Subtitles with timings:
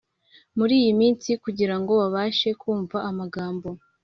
[0.57, 3.67] muri iyi minsi; kugirango babashe kumva amagambo